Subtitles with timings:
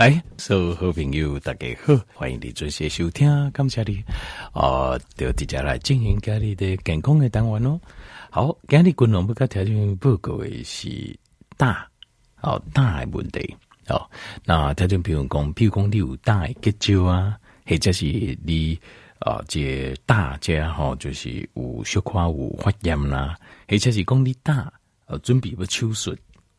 [0.00, 4.02] 来，所有好朋友大家好，欢迎你准时收听，感谢你
[4.54, 4.98] 啊！
[5.14, 7.78] 就直接来进行家里的健康的单元哦。
[8.30, 10.88] 好，今日军龙不甲条件报告的是
[11.58, 11.76] 胆，
[12.40, 13.54] 哦胆的问题
[13.88, 14.10] 哦。
[14.46, 18.06] 那条件比如讲，比如讲你有胆的结石啊，或者是
[18.42, 18.80] 你
[19.18, 23.36] 啊这胆这吼，就是有小可有发炎啦，
[23.68, 24.72] 或者是讲你胆
[25.04, 26.16] 呃准备要手术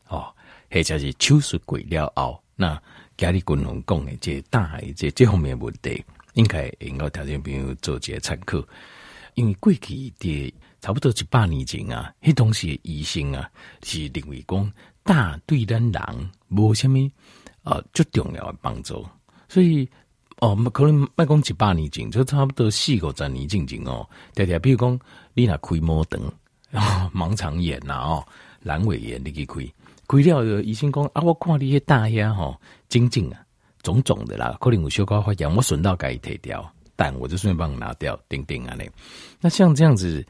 [0.09, 0.31] 哦，
[0.69, 2.79] 或者是手术过了后，那。
[3.21, 6.03] 家里军龙讲的这大的这这方面的问题，
[6.33, 8.57] 应该应该条件朋友做一些参考。
[9.35, 13.47] 因为过去的差不多一百年前啊，迄当时的医生啊
[13.83, 17.11] 是认为讲大对咱人无虾米
[17.61, 19.07] 啊最重要的帮助，
[19.47, 19.87] 所以
[20.39, 24.99] 哦，可能卖讲一百年前，就差不多四五十年前前哦，条条比如讲
[25.35, 26.33] 你若开毛肠啊、
[27.13, 28.25] 盲肠炎呐哦、
[28.65, 29.55] 阑尾炎你去开。
[30.07, 33.39] 开了，医生讲啊，我看你迄大呀吼，精进啊，
[33.81, 38.91] 肿肿的啦，可能有小可发炎，我顺道给它掉，但我就顺便帮你拿掉，钉钉啊嘞。
[39.39, 40.25] 那像这样子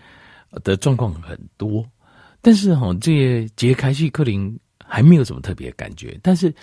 [0.63, 1.83] 的状况很多，
[2.41, 6.53] 但是哈，这些揭开去可能还没有什么特别的感觉，但是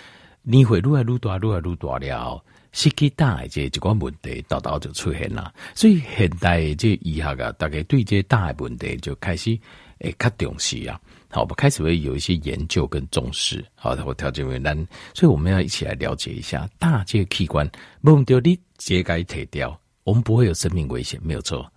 [0.41, 2.41] 你会愈来愈大，愈来愈大了，
[2.79, 5.53] 失去大这一个问题，到到就出现了。
[5.75, 9.59] 所以现代这医学啊，大概对这大问题就开始
[9.97, 10.97] 诶较重视啊。
[11.29, 13.65] 好，我们开始会有一些研究跟重视。
[13.75, 14.77] 好，我条件为难，
[15.13, 17.69] 所以我们要一起来了解一下大这个器官，
[18.03, 21.69] 忘掉你揭开脱掉，我们不会有生命危险，没有错。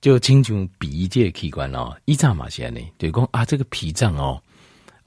[0.00, 4.42] 就亲像鼻这器官哦，一扎马先呢，对讲啊，这个脾脏哦，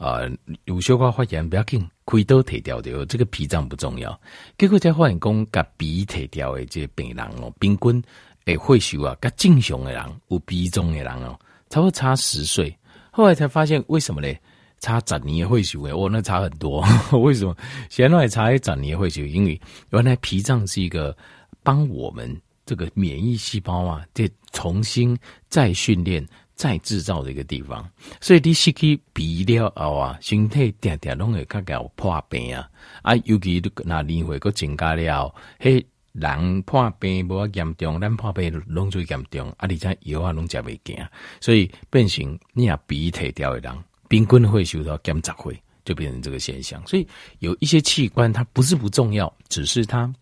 [0.01, 0.31] 啊、呃，
[0.65, 4.19] 有小可发炎不要紧，开刀脱掉的，这个脾脏不重要。
[4.57, 8.03] 结果才发现讲，甲鼻脱掉的这个病人哦，平均
[8.45, 12.75] 诶，会受啊，甲正常的人有鼻肿的人哦，差不多差十岁。
[13.11, 14.33] 后来才发现，为什么呢？
[14.79, 16.83] 差十年会修诶，我那差很多。
[17.21, 17.55] 为什么？
[17.87, 21.15] 现在差一十年会修，因为原来脾脏是一个
[21.61, 25.15] 帮我们这个免疫细胞啊，这重新
[25.47, 26.27] 再训练、
[26.61, 27.89] 再制造的一个地方。
[28.19, 32.69] 所以你失去鼻了后啊，身体点点拢会较较破病啊。
[33.01, 35.83] 啊，尤其那年会搁增加了，嘿。
[36.13, 39.49] 人破病无严重，咱破病拢最严重。
[39.55, 40.97] 啊，你这药啊拢食袂惊，
[41.39, 43.73] 所以变成你啊鼻退掉的人，
[44.09, 46.85] 平均会受到减十岁，就变成这个现象。
[46.85, 47.07] 所以
[47.39, 50.13] 有一些器官它不是不重要，只是它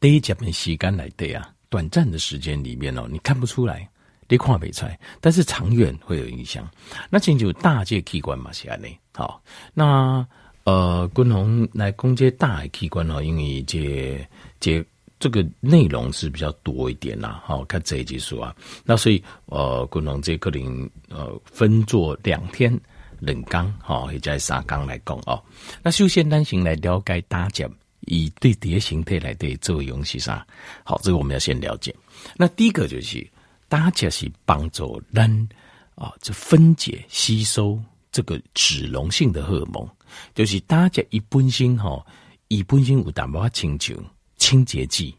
[0.00, 3.88] 第一节的时间来对啊，短暂的时间里面哦，你看不出来，
[4.30, 6.66] 你看不出来，但是长远会有影响。
[7.10, 8.96] 那这就大界器官嘛，是安尼。
[9.12, 9.42] 好，
[9.74, 10.26] 那。
[10.64, 14.24] 呃，军宏来攻击大的器官哦，因为这
[14.60, 14.84] 这
[15.18, 17.42] 这个内容是比较多一点啦。
[17.46, 18.54] 好，看这一集书啊，
[18.84, 22.78] 那所以呃，军宏这个能呃分作两天
[23.20, 25.42] 两纲，好，也在三纲来讲哦。
[25.82, 27.68] 那首先单行来了解胆结
[28.02, 30.46] 以对叠形态来对作用是啥？
[30.84, 31.92] 好，这个我们要先了解。
[32.36, 33.26] 那第一个就是
[33.70, 35.48] 胆结是帮助人
[35.94, 37.80] 啊，这分解吸收
[38.12, 39.88] 这个脂溶性的荷尔蒙。
[40.34, 42.04] 就是胆结一本身吼，
[42.48, 43.96] 一本身有淡薄清洁
[44.36, 45.14] 清洁剂，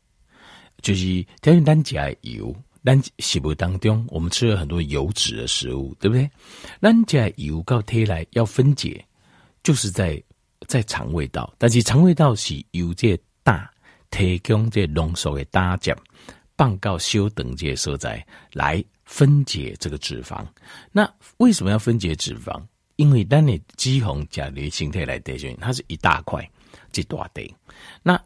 [0.82, 2.54] 就是等于咱食油，
[2.84, 6.30] 咱食物当中我们吃了很多油脂的食物，对不对？
[6.82, 9.04] 咱食油到体内要分解，
[9.64, 10.22] 就是在
[10.68, 13.66] 在肠胃道，但是肠胃道是由这胆
[14.10, 15.96] 提供这浓缩的胆结
[16.62, 18.24] 放到小肠这所在
[18.54, 20.46] 来分解这个脂肪。
[20.92, 22.62] 那为什么要分解脂肪？
[22.98, 26.48] 因为当你脂肪加你形态来对准，它是一大块，
[26.94, 27.52] 一大堆。
[28.04, 28.24] 那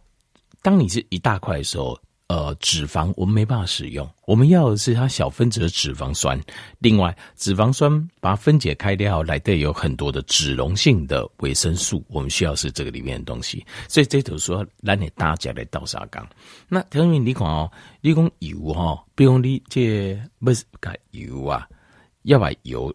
[0.62, 1.98] 当你是一大块的时候，
[2.28, 6.40] 呃，脂肪我们没办法使用，我们要的是它小分子的脂肪酸。
[6.80, 13.64] 另外，脂肪酸把它分解开掉，来对有很多的脂溶性的维生素，我们需要是这个里面的东西。
[13.88, 16.28] 所以这头说，让你大家来倒沙缸。
[16.68, 17.72] 那等于你看哦，
[18.02, 21.70] 你讲油哈，比如你这不是改油啊，
[22.24, 22.92] 要把油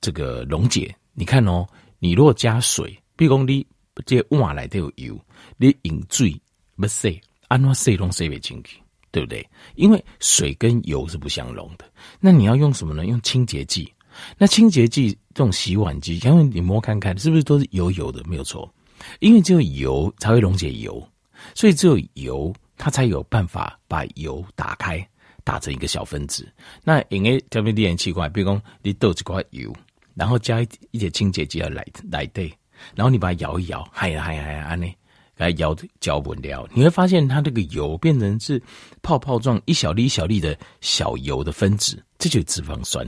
[0.00, 0.92] 这个溶解。
[1.14, 1.64] 你看哦，
[2.00, 3.64] 你如果加水，比如讲你
[4.04, 5.16] 这碗里都有油，
[5.56, 6.36] 你饮水
[6.76, 8.78] 不洗，安怎洗拢洗不进去，
[9.10, 9.46] 对不对？
[9.74, 11.84] 因为水跟油是不相容的。
[12.20, 13.06] 那你要用什么呢？
[13.06, 13.92] 用清洁剂。
[14.38, 18.22] 那清洁剂这种洗碗机，因为你摸看看，是不是都是油油的？
[18.26, 18.72] 没有错，
[19.20, 21.06] 因为只有油才会溶解油，
[21.54, 25.06] 所以只有油它才有办法把油打开，
[25.44, 26.50] 打成一个小分子。
[26.82, 29.72] 那因为特别令人奇怪，比如讲你倒一块油。
[30.14, 32.50] 然后加一一点清洁剂要来来对，
[32.94, 34.90] 然后你把它摇一摇，嗨呀嗨呀嗨呀，安呢，
[35.36, 36.36] 来摇搅拌。
[36.42, 38.60] 了，你会发现它这个油变成是
[39.02, 43.06] 泡泡状，一小粒一小粒的小油的分子，这就是脂肪酸，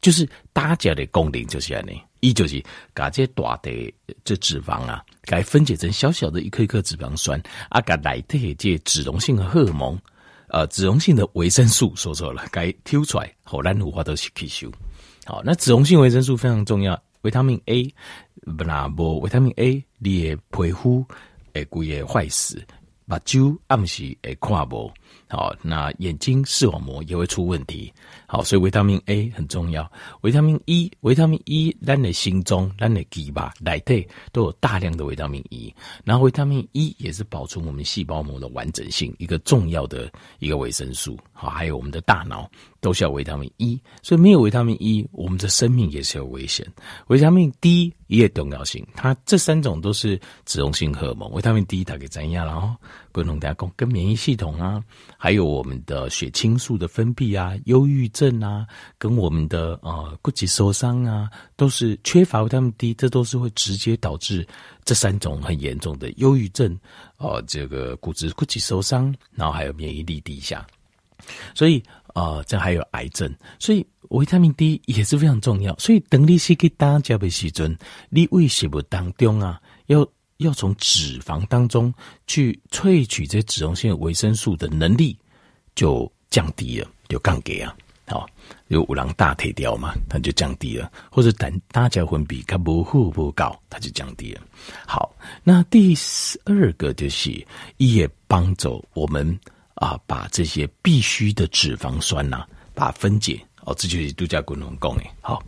[0.00, 3.94] 就是大家的功能就是安尼，一就是把这大的
[4.24, 9.98] 这脂肪啊，该分解成小小的一颗一颗脂肪酸，啊，给来的这脂溶性的荷尔蒙，
[10.48, 14.72] 呃，脂溶性的维生素，说错了，该挑出来，好，咱有法度去吸收。
[15.24, 17.84] 好，那脂溶性维生素非常重要，维他命 A，
[18.56, 21.04] 不那无维他命 A，你的皮肤
[21.58, 22.64] 会规个坏死，
[23.04, 24.90] 目睭暗时会看无。
[25.30, 27.92] 好，那眼睛视网膜也会出问题。
[28.26, 29.90] 好，所以维他命 A 很重要。
[30.22, 35.74] 维他命 E，维他命 E，咱的心中、咱的肌吧、内体都有大量的维他命 E。
[36.02, 41.18] 然后维他命 E 也是保存我们细胞膜的完整性一个重要的一个维生素。
[41.32, 43.80] 好，还有我们的大脑都需要维他命 E。
[44.02, 46.66] 所以没有维他命 E，我们的生命也是有危险。
[47.08, 51.30] 维他命 D 也有重要性，它这三种都是脂溶性荷尔蒙。
[51.32, 52.46] 维他命 D 它给怎样？
[52.46, 52.74] 然后
[53.12, 54.82] 共同大家跟免疫系统啊。
[55.16, 58.66] 还有我们的血清素的分泌啊，忧郁症啊，
[58.98, 64.46] 跟我们的呃骨质受伤啊，都是缺乏维他命 D，这都是会直接导致
[64.84, 66.72] 这三种很严重的忧郁症
[67.16, 70.66] 哦、呃，这个骨质骨质受伤，然后还有免疫力低下，
[71.54, 71.82] 所以
[72.14, 75.76] 呃，这还有癌症，所以维他命 D 也是非常重要。
[75.78, 77.76] 所以等你是给大家的时阵，
[78.08, 80.06] 你胃食物当中啊要。
[80.38, 81.92] 要从脂肪当中
[82.28, 85.18] 去萃取这些脂溶性维生素的能力
[85.74, 87.74] 就降低了，就降低啊，
[88.06, 88.24] 好，
[88.68, 94.40] 有五郎大腿掉嘛，它就降低了，或者胆大家分泌它不厚不高，它就降低了。
[94.86, 95.12] 好，
[95.42, 95.92] 那第
[96.44, 97.44] 二个就是
[97.78, 99.36] 也帮助我们
[99.78, 103.40] 啊，把这些必须的脂肪酸呐、啊，把它分解。
[103.64, 105.42] 哦，这就是度假滚龙功诶，好，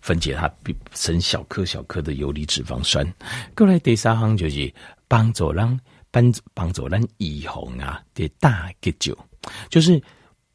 [0.00, 0.50] 分解它
[0.94, 3.06] 成小颗小颗的游离脂肪酸。
[3.54, 4.72] 过来第三行就是
[5.06, 5.78] 帮助让
[6.10, 9.14] 帮帮助让预防啊的大结节，
[9.68, 10.02] 就是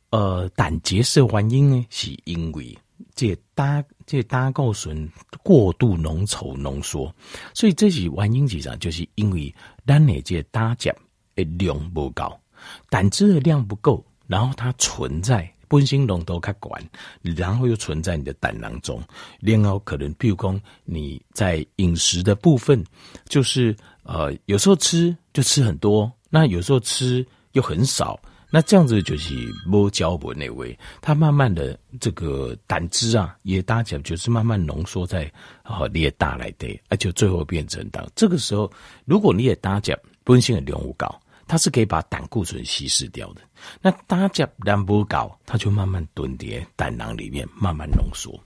[0.09, 2.75] 呃胆结石原因呢，是因为
[3.13, 5.07] 这胆这胆固醇
[5.43, 7.13] 过度浓稠浓缩，
[7.53, 8.75] 所以这是原因是啥？
[8.77, 9.53] 就是因为
[9.85, 10.91] 咱的这胆汁
[11.35, 12.40] 的量不够，
[12.89, 15.51] 胆汁的量不够，然后它存在。
[15.67, 16.83] 本身浓度较管，
[17.21, 19.01] 然后又存在你的胆囊中，
[19.39, 22.83] 然后可能，比如说你在饮食的部分，
[23.29, 23.73] 就是
[24.03, 28.19] 呃，有时候吃就吃很多，那有时候吃又很少，
[28.49, 29.33] 那这样子就是
[29.65, 35.23] 没胶不那位，它慢慢的这个胆汁啊，也大起来就是慢慢浓缩在
[35.63, 38.05] 啊你也大来的，而且最后变成胆。
[38.13, 38.69] 这个时候，
[39.05, 41.20] 如果你也大脚本身的量不高。
[41.51, 43.41] 它是可以把胆固醇稀释掉的。
[43.81, 48.41] 那大家量不高，它就慢慢囤叠胆囊里面，慢慢浓缩。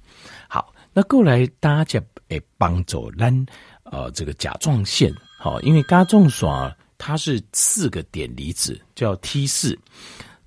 [0.48, 3.46] 好，那过来大家诶帮助咱
[3.84, 6.50] 呃这个甲状腺，好，因为甲状腺
[6.98, 9.78] 它是四个碘离子叫 T 四，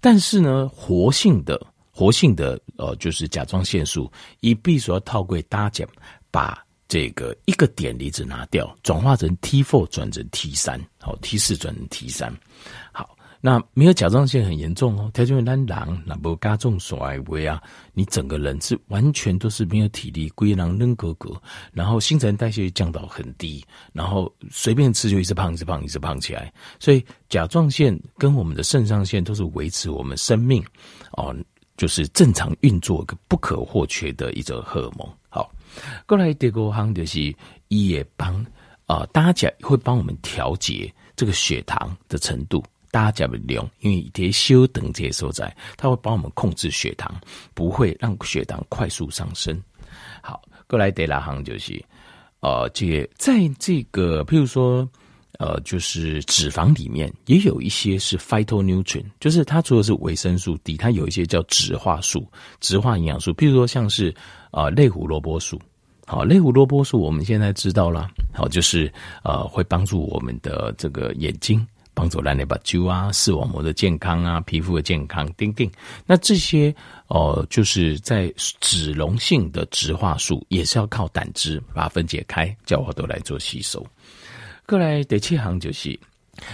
[0.01, 5.87] 但是呢活性的活性的呃就是甲状腺素，一必须要透过大家
[6.33, 6.61] 把。
[6.89, 12.35] 这个一个碘离子拿掉，转化成 T four 转成 T 三，好 T 四转成 T 三，
[12.93, 17.63] 好，那没有甲状腺很严重哦，条件为单狼，那不加重衰微啊，
[17.93, 21.31] 你整个人是完全都是没有体力，龟狼扔格格，
[21.73, 23.63] 然后新陈代谢降到很低，
[23.93, 26.51] 然后随便吃就一直胖，一直胖，一直胖起来，
[26.81, 30.65] 所以甲状腺跟我们的肾上腺都是维持我们生命
[31.13, 31.37] 哦，
[31.77, 35.07] 就是正常运作个不可或缺的一种荷尔蒙。
[36.07, 37.35] 过来第二个行就是，
[37.69, 38.45] 伊也帮
[38.87, 47.15] 啊，大家会帮我们调节这个血糖的程度，大家的量，因为这些休等这些所在，它会帮我们控制血糖，
[47.55, 49.61] 不会让血糖快速上升。
[50.23, 51.85] 好，过来第二行就是，
[52.41, 54.89] 呃，这在这个譬如说，
[55.39, 62.27] 呃，就是脂肪里面也有一些是 phytonutrient，就是它除了是维生素 D，它有一些叫植化素、
[62.61, 64.15] 植化营养素，譬如说像是。
[64.51, 65.61] 啊，类胡萝卜素，
[66.07, 68.91] 好，类胡萝卜素我们现在知道了，好，就是
[69.23, 75.71] 呃，会帮助我们的这个眼睛，帮助咱的目睭啊，视网膜的健康啊，皮肤的健康，丁丁。
[76.07, 76.75] 那这些
[77.09, 83.87] 哦、就是在脂溶性的植化素，也是要靠胆汁把它分解开，叫我都来做吸收。
[84.69, 85.99] 过来第七行就是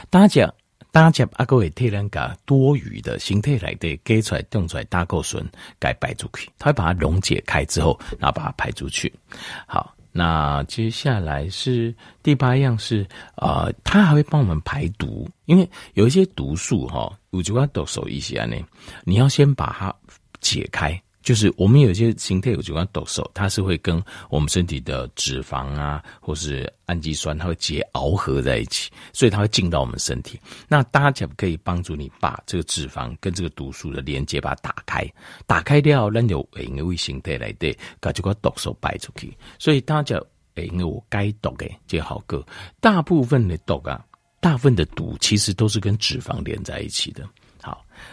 [0.08, 0.50] 大家。
[0.92, 5.44] 大家阿哥会替人家多余的形态来的给出来、冻出来胆固醇，
[5.80, 6.48] 该排出去。
[6.56, 9.12] 他会把它溶解开之后，然后把它排出去。
[9.66, 11.92] 好，那接下来是
[12.22, 13.04] 第八样是
[13.34, 18.56] 呃，它还会帮我们排毒，因为有一些毒素哈，五九万都手一些呢，
[19.02, 19.92] 你要先把它
[20.40, 30.38] 解开，就是我们有些形态有几款抖擞，它是会跟我们身体的脂肪啊，或是氨基酸，它会结螯合在一起，所以它会进到我们身体。
[30.68, 35.10] 那大家可以帮助你把这个脂肪跟这个毒素的连接把它打开，
[35.46, 39.34] 打开掉，让有营养形态来对，把这个抖擞摆出去。
[39.58, 40.20] 所以大家
[40.56, 42.44] 诶，因为我该懂诶，这好个
[42.80, 44.04] 大部分的毒啊，
[44.40, 47.26] 大部分的毒其实都是跟脂肪连在一起的。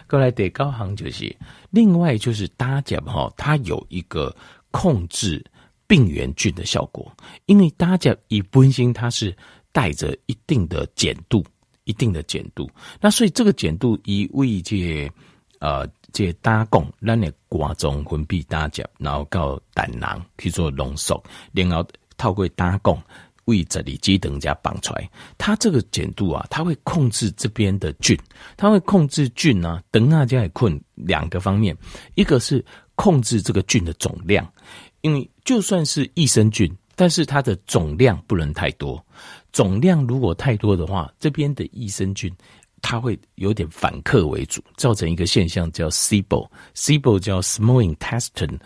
[0.07, 1.35] 过来第高行就是，
[1.69, 4.35] 另外就是大家哈，它有一个
[4.71, 5.43] 控制
[5.87, 7.11] 病原菌的效果，
[7.45, 9.35] 因为大家以本身它是
[9.71, 11.45] 带着一定的碱度，
[11.83, 12.69] 一定的碱度，
[12.99, 15.11] 那所以这个碱度以为这
[15.59, 21.21] 呃这大贡，让你瓜中分泌大家，然后到胆囊去做浓缩，
[21.53, 21.85] 然后
[22.17, 23.01] 透过大贡。
[23.51, 28.17] 为这里机等加绑出来，它这个碱度啊，它会控制这边的菌，
[28.57, 29.83] 它会控制菌呢、啊。
[29.91, 31.77] 等下加也困两个方面，
[32.15, 32.63] 一个是
[32.95, 34.49] 控制这个菌的总量，
[35.01, 39.03] 因为就算是益生菌，但是它的总量不能太多。
[39.51, 42.31] 总量如果太多的话，这边的益生菌
[42.81, 48.57] 它会有点反客为主，造成一个现象叫 SIBO，SIBO 叫 Small Intestine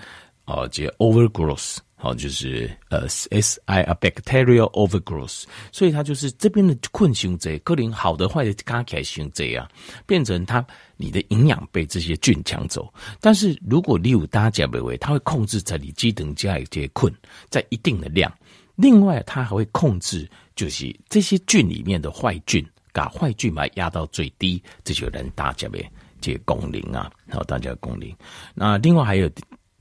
[0.45, 1.77] 哦，叫 Overgrowth。
[2.05, 9.67] 好，就是呃，S I a bacterial overgrowth，所以它就是这边的困熊贼，可能好的坏的加起来熊贼啊，
[10.05, 10.63] 变成它
[10.97, 12.93] 你的营养被这些菌抢走。
[13.19, 17.11] 但是如果你有大家认为，它会控制在你机等加一些困
[17.49, 18.31] 在一定的量，
[18.75, 25.79] 另外它还会控制就是这些菌里面的坏菌，把坏菌嘛压到最低，这就能大家的
[26.21, 28.07] 这些功能啊，好，大家的功能。
[28.53, 29.27] 那另外还有。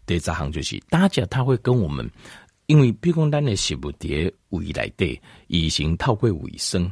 [0.07, 2.09] 第三行就是，大家他会跟我们，
[2.67, 6.91] 因为比如说咱的食物碟胃来的，以行透过卫生，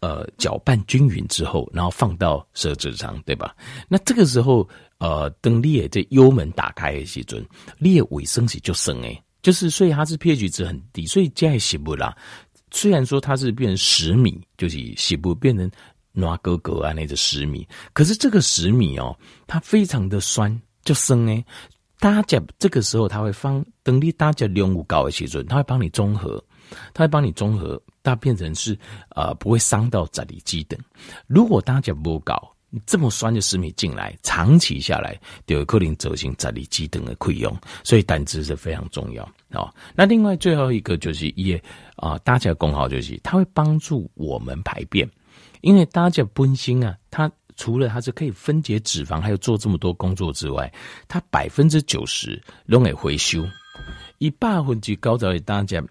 [0.00, 3.54] 呃，搅拌均匀之后，然后放到舌质上，对吧？
[3.88, 7.44] 那这个时候，呃，等你的这幽门打开的时阵，
[7.78, 12.16] 你的卫生是就升诶，就是所以它是 pH 值很低，所以这些食物啦，
[12.70, 15.70] 虽然说它是变成十米，就是食物变成
[16.12, 21.44] 软哥哥啊那个十米，可是这个十米哦，它非常的酸，就升诶。
[21.98, 26.42] 大家这个时候，他会放等你大家量物高的时阵，他会帮你中和，
[26.92, 28.78] 他会帮你中和，它变成是
[29.14, 30.78] 呃不会伤到杂里肌等。
[31.26, 32.36] 如果大家不高，
[32.84, 41.60] 这么酸的食米进来，长期下来就有可能走进杂里基等的溃疡，所以胆汁是非常重要啊、那另外最后一个就是也
[41.96, 45.08] 啊，大家功耗就是它会帮助我们排便，
[45.62, 47.30] 因为大家本身啊，它。
[47.56, 50.72] 除了它是可以分解脂肪，还有做这么多工作之外，
[51.08, 53.44] 它百分之九十都会回收，
[54.18, 55.82] 一百分之高在大家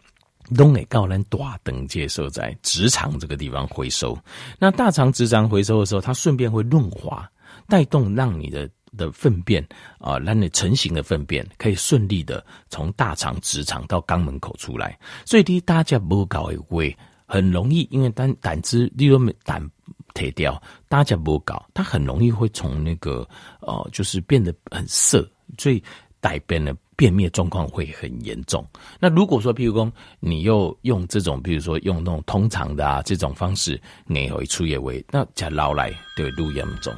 [0.55, 4.17] 都会告人大等接受在直肠这个地方回收。
[4.59, 7.27] 那大肠直肠回收的时候，它顺便会润滑，
[7.67, 9.67] 带动让你的的粪便
[9.97, 14.97] 啊、让你成型的粪便可以顺利的从大肠直肠到肛门口出来。
[15.25, 16.95] 所以第一，大家不搞一会
[17.25, 19.67] 很容易，因为胆胆汁例如胆。
[20.15, 23.27] 退掉，大家不搞，它很容易会从那个
[23.59, 25.29] 呃，就是变得很涩，
[25.59, 25.83] 所以
[26.19, 28.65] 大便的便秘状况会很严重。
[28.99, 36.91] 那如果说，譬如说你又用这种，比如说用那种通常的啊这种方式，你会出现为那加老来对路严重，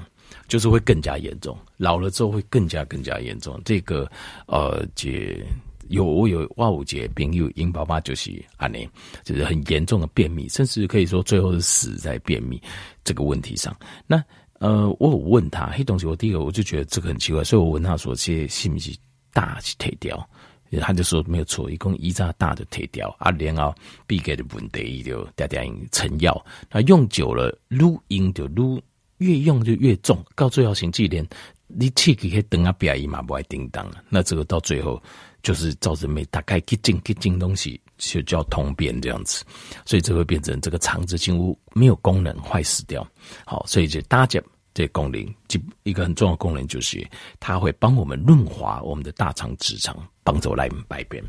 [0.47, 1.57] 就是会更加严重。
[1.75, 3.59] 老了之后会更加更加严重。
[3.65, 4.09] 这个
[4.45, 5.43] 呃，解。
[5.89, 8.87] 有我有哇五节朋友因爸爸就是安尼，
[9.23, 12.61] 就是很严重的便秘，甚至可以说最后是死在便秘
[13.03, 13.75] 这个问题上。
[14.05, 14.23] 那
[14.59, 18.91] 呃，我有问他，黑，东西我第一个我就觉得这个很奇怪，所以我问他说，这是不是
[19.31, 20.27] 大是退掉？
[20.81, 23.73] 他就说没有错，一共一扎大的退掉啊，然后
[24.05, 27.77] 必给的问题就点点成药，那用久了，愈
[28.09, 28.81] 用就愈
[29.19, 31.25] 越用就越重，到最后甚至连
[31.67, 35.01] 你气可以等啊，表姨妈不爱叮当了，那这个到最后。
[35.43, 39.43] 就是造成没打开，一进一进东西就叫通便这样子，
[39.85, 43.07] 所以这会变成这个肠子几乎没有功能，坏死掉。
[43.45, 44.41] 好，所以就大家
[44.77, 47.03] 这功能，就一个很重要的功能就是
[47.39, 51.23] 它会帮我们润滑我们的大肠直肠，帮助来排便。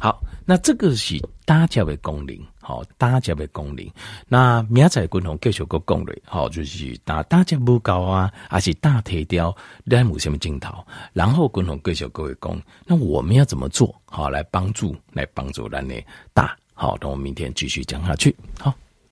[0.00, 2.34] 好，那这个是大家的功能。
[2.58, 3.86] 好，大家的功能。
[4.28, 15.94] 那明仔共同继续个功能，好，就是大大家不高啊，还是大体雕，来某什么镜头，然后共同继续各位讲，那我们要怎么做好来帮助，来帮助咱的
[16.32, 18.72] 大好，那我明天继续讲下去，好。